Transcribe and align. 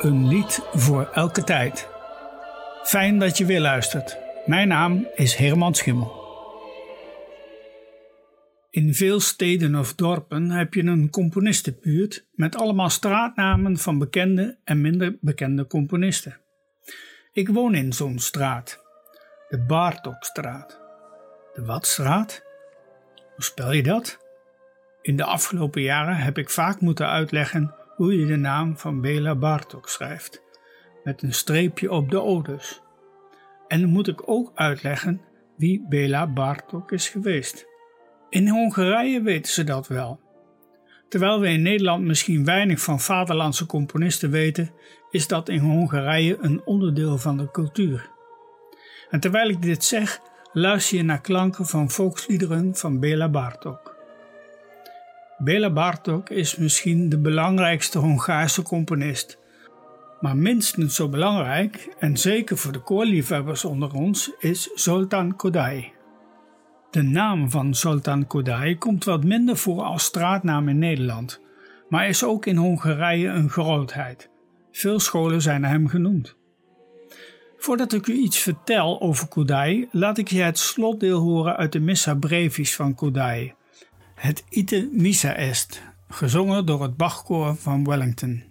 Een 0.00 0.28
lied 0.28 0.60
voor 0.72 1.10
elke 1.12 1.44
tijd. 1.44 1.88
Fijn 2.82 3.18
dat 3.18 3.38
je 3.38 3.44
weer 3.44 3.60
luistert. 3.60 4.18
Mijn 4.46 4.68
naam 4.68 5.08
is 5.14 5.34
Herman 5.34 5.74
Schimmel. 5.74 6.12
In 8.70 8.94
veel 8.94 9.20
steden 9.20 9.74
of 9.74 9.94
dorpen 9.94 10.50
heb 10.50 10.74
je 10.74 10.82
een 10.82 11.10
componistenbuurt 11.10 12.26
met 12.32 12.56
allemaal 12.56 12.90
straatnamen 12.90 13.78
van 13.78 13.98
bekende 13.98 14.58
en 14.64 14.80
minder 14.80 15.16
bekende 15.20 15.66
componisten. 15.66 16.36
Ik 17.32 17.48
woon 17.48 17.74
in 17.74 17.92
zo'n 17.92 18.18
straat, 18.18 18.80
de 19.48 19.58
Bartokstraat. 19.58 20.80
De 21.54 21.64
Watstraat? 21.64 22.42
Hoe 23.34 23.44
spel 23.44 23.72
je 23.72 23.82
dat? 23.82 24.18
In 25.02 25.16
de 25.16 25.24
afgelopen 25.24 25.82
jaren 25.82 26.16
heb 26.16 26.38
ik 26.38 26.50
vaak 26.50 26.80
moeten 26.80 27.08
uitleggen 27.08 27.74
hoe 28.00 28.18
je 28.18 28.26
de 28.26 28.36
naam 28.36 28.78
van 28.78 29.00
Bela 29.00 29.34
Bartok 29.34 29.88
schrijft, 29.88 30.42
met 31.04 31.22
een 31.22 31.32
streepje 31.34 31.90
op 31.90 32.10
de 32.10 32.22
O 32.22 32.42
dus. 32.42 32.82
En 33.68 33.88
moet 33.88 34.08
ik 34.08 34.28
ook 34.28 34.52
uitleggen 34.54 35.20
wie 35.56 35.86
Bela 35.88 36.26
Bartok 36.26 36.92
is 36.92 37.08
geweest. 37.08 37.66
In 38.28 38.48
Hongarije 38.48 39.22
weten 39.22 39.52
ze 39.52 39.64
dat 39.64 39.88
wel. 39.88 40.20
Terwijl 41.08 41.40
we 41.40 41.48
in 41.48 41.62
Nederland 41.62 42.04
misschien 42.04 42.44
weinig 42.44 42.80
van 42.80 43.00
vaderlandse 43.00 43.66
componisten 43.66 44.30
weten, 44.30 44.70
is 45.10 45.26
dat 45.28 45.48
in 45.48 45.60
Hongarije 45.60 46.38
een 46.40 46.62
onderdeel 46.64 47.18
van 47.18 47.36
de 47.36 47.50
cultuur. 47.50 48.10
En 49.10 49.20
terwijl 49.20 49.48
ik 49.48 49.62
dit 49.62 49.84
zeg, 49.84 50.20
luister 50.52 50.96
je 50.96 51.02
naar 51.02 51.20
klanken 51.20 51.66
van 51.66 51.90
volksliederen 51.90 52.76
van 52.76 53.00
Bela 53.00 53.28
Bartok. 53.28 53.89
Bela 55.42 55.70
Bartok 55.70 56.30
is 56.30 56.56
misschien 56.56 57.08
de 57.08 57.18
belangrijkste 57.18 57.98
Hongaarse 57.98 58.62
componist. 58.62 59.38
Maar 60.20 60.36
minstens 60.36 60.94
zo 60.94 61.08
belangrijk, 61.08 61.94
en 61.98 62.16
zeker 62.16 62.56
voor 62.56 62.72
de 62.72 62.78
koorliefhebbers 62.78 63.64
onder 63.64 63.92
ons, 63.94 64.30
is 64.38 64.70
Zoltán 64.74 65.36
Kodály. 65.36 65.92
De 66.90 67.02
naam 67.02 67.50
van 67.50 67.74
Zoltán 67.74 68.26
Kodály 68.26 68.76
komt 68.76 69.04
wat 69.04 69.24
minder 69.24 69.56
voor 69.56 69.82
als 69.82 70.04
straatnaam 70.04 70.68
in 70.68 70.78
Nederland, 70.78 71.40
maar 71.88 72.08
is 72.08 72.24
ook 72.24 72.46
in 72.46 72.56
Hongarije 72.56 73.28
een 73.28 73.48
grootheid. 73.48 74.30
Veel 74.72 75.00
scholen 75.00 75.42
zijn 75.42 75.60
naar 75.60 75.70
hem 75.70 75.88
genoemd. 75.88 76.36
Voordat 77.56 77.92
ik 77.92 78.06
u 78.06 78.12
iets 78.12 78.38
vertel 78.38 79.00
over 79.00 79.28
Kodály, 79.28 79.88
laat 79.90 80.18
ik 80.18 80.28
je 80.28 80.42
het 80.42 80.58
slotdeel 80.58 81.18
horen 81.18 81.56
uit 81.56 81.72
de 81.72 81.80
Missa 81.80 82.14
Brevis 82.14 82.76
van 82.76 82.94
Kodály. 82.94 83.54
Het 84.20 84.44
Ite 84.48 84.88
Missa 84.92 85.34
Est, 85.34 85.82
gezongen 86.08 86.66
door 86.66 86.82
het 86.82 86.96
Bachkoor 86.96 87.56
van 87.56 87.84
Wellington. 87.84 88.42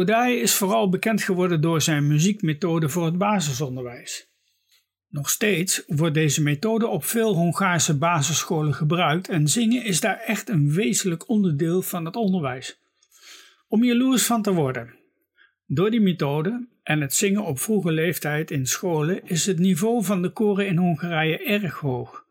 Kodai 0.00 0.40
is 0.40 0.54
vooral 0.54 0.88
bekend 0.88 1.22
geworden 1.22 1.60
door 1.60 1.80
zijn 1.80 2.06
muziekmethode 2.06 2.88
voor 2.88 3.04
het 3.04 3.18
basisonderwijs. 3.18 4.28
Nog 5.08 5.30
steeds 5.30 5.82
wordt 5.86 6.14
deze 6.14 6.42
methode 6.42 6.86
op 6.86 7.04
veel 7.04 7.34
Hongaarse 7.34 7.98
basisscholen 7.98 8.74
gebruikt 8.74 9.28
en 9.28 9.48
zingen 9.48 9.84
is 9.84 10.00
daar 10.00 10.16
echt 10.16 10.48
een 10.48 10.72
wezenlijk 10.72 11.28
onderdeel 11.28 11.82
van 11.82 12.04
het 12.04 12.16
onderwijs. 12.16 12.78
Om 13.68 13.84
jaloers 13.84 14.26
van 14.26 14.42
te 14.42 14.52
worden. 14.52 14.94
Door 15.66 15.90
die 15.90 16.00
methode 16.00 16.66
en 16.82 17.00
het 17.00 17.14
zingen 17.14 17.44
op 17.44 17.58
vroege 17.58 17.92
leeftijd 17.92 18.50
in 18.50 18.66
scholen 18.66 19.20
is 19.24 19.46
het 19.46 19.58
niveau 19.58 20.04
van 20.04 20.22
de 20.22 20.30
koren 20.30 20.66
in 20.66 20.76
Hongarije 20.76 21.44
erg 21.44 21.78
hoog. 21.78 22.24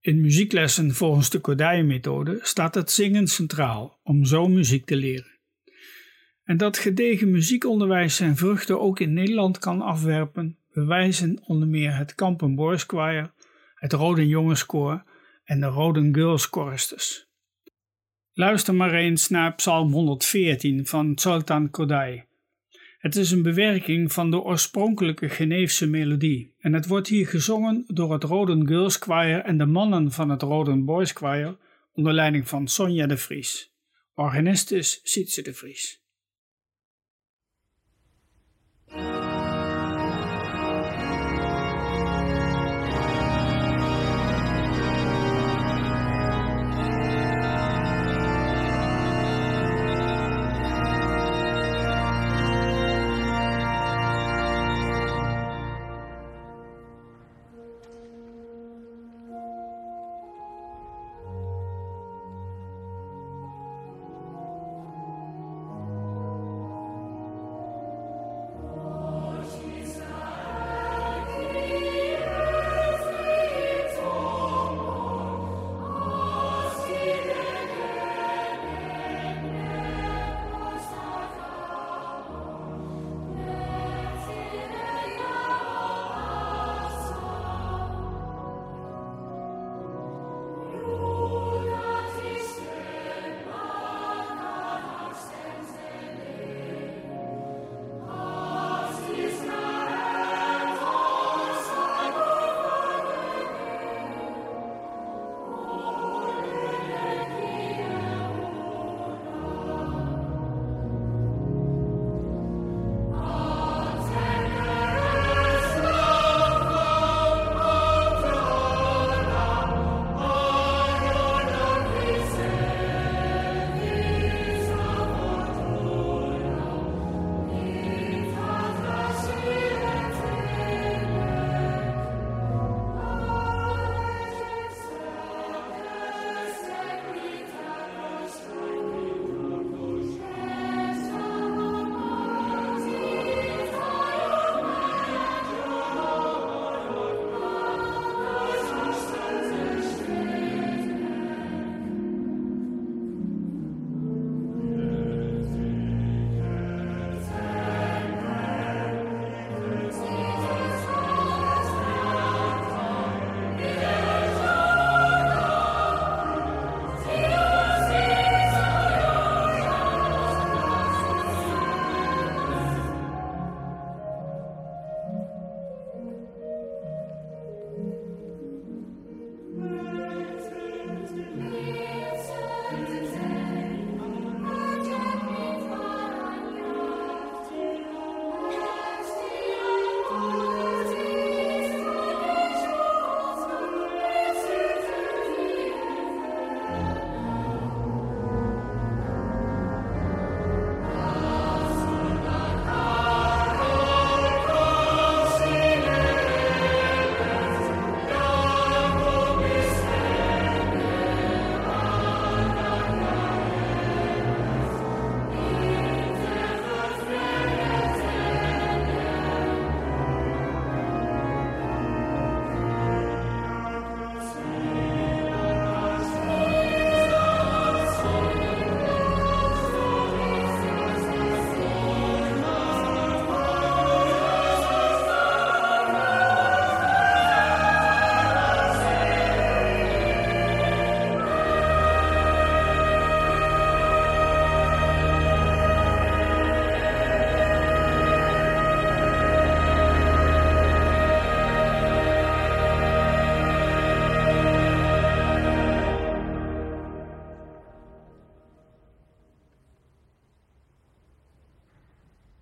In 0.00 0.20
muzieklessen 0.20 0.94
volgens 0.94 1.30
de 1.30 1.38
Kodaye-methode 1.38 2.38
staat 2.42 2.74
het 2.74 2.90
zingen 2.90 3.26
centraal 3.26 4.00
om 4.02 4.24
zo 4.24 4.48
muziek 4.48 4.86
te 4.86 4.96
leren. 4.96 5.35
En 6.46 6.56
dat 6.56 6.78
gedegen 6.78 7.30
muziekonderwijs 7.30 8.16
zijn 8.16 8.36
vruchten 8.36 8.80
ook 8.80 9.00
in 9.00 9.12
Nederland 9.12 9.58
kan 9.58 9.82
afwerpen, 9.82 10.58
bewijzen 10.72 11.38
onder 11.46 11.68
meer 11.68 11.96
het 11.96 12.14
Kampen 12.14 12.54
Boys 12.54 12.84
Choir, 12.86 13.32
het 13.74 13.92
Roden 13.92 14.28
Jongenskoor 14.28 15.02
en 15.44 15.60
de 15.60 15.66
Roden 15.66 16.14
Girls 16.14 16.46
Choristers. 16.46 17.26
Luister 18.32 18.74
maar 18.74 18.94
eens 18.94 19.28
naar 19.28 19.54
Psalm 19.54 19.92
114 19.92 20.86
van 20.86 21.12
Sultan 21.18 21.70
Kodai. 21.70 22.24
Het 22.98 23.16
is 23.16 23.30
een 23.30 23.42
bewerking 23.42 24.12
van 24.12 24.30
de 24.30 24.40
oorspronkelijke 24.40 25.28
Geneefse 25.28 25.86
melodie 25.86 26.54
en 26.58 26.72
het 26.72 26.86
wordt 26.86 27.08
hier 27.08 27.26
gezongen 27.26 27.84
door 27.86 28.12
het 28.12 28.24
Roden 28.24 28.66
Girls 28.66 28.96
Choir 28.96 29.38
en 29.38 29.58
de 29.58 29.66
mannen 29.66 30.12
van 30.12 30.30
het 30.30 30.42
Roden 30.42 30.84
Boys 30.84 31.12
Choir 31.12 31.56
onder 31.92 32.12
leiding 32.12 32.48
van 32.48 32.68
Sonja 32.68 33.06
de 33.06 33.16
Vries. 33.16 33.72
Organist 34.14 34.70
is 34.70 35.00
Sietse 35.02 35.42
de 35.42 35.54
Vries. 35.54 36.04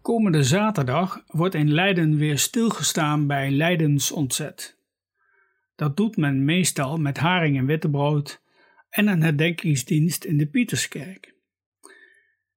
Komende 0.04 0.42
zaterdag 0.42 1.24
wordt 1.26 1.54
in 1.54 1.72
Leiden 1.72 2.16
weer 2.16 2.38
stilgestaan 2.38 3.26
bij 3.26 3.50
Leidens 3.50 4.12
ontzet. 4.12 4.78
Dat 5.76 5.96
doet 5.96 6.16
men 6.16 6.44
meestal 6.44 6.96
met 6.96 7.18
haring 7.18 7.58
en 7.58 7.66
wittebrood 7.66 8.42
en 8.90 9.08
een 9.08 9.22
herdenkingsdienst 9.22 10.24
in 10.24 10.36
de 10.36 10.46
Pieterskerk. 10.46 11.34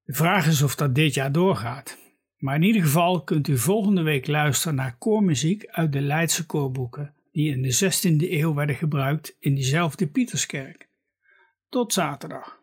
De 0.04 0.14
vraag 0.14 0.48
is 0.48 0.62
of 0.62 0.76
dat 0.76 0.96
dit 0.96 1.14
jaar 1.14 1.32
doorgaat, 1.32 1.98
maar 2.38 2.56
in 2.56 2.64
ieder 2.64 2.82
geval 2.82 3.24
kunt 3.24 3.48
u 3.48 3.58
volgende 3.58 4.02
week 4.02 4.28
luisteren 4.28 4.76
naar 4.76 4.98
koormuziek 4.98 5.66
uit 5.68 5.92
de 5.92 6.02
Leidse 6.02 6.46
koorboeken 6.46 7.14
die 7.32 7.52
in 7.52 7.62
de 7.62 7.76
16e 7.76 8.32
eeuw 8.32 8.54
werden 8.54 8.76
gebruikt 8.76 9.36
in 9.40 9.56
diezelfde 9.56 10.08
Pieterskerk. 10.08 10.88
Tot 11.70 11.94
zaterdag. 11.94 12.57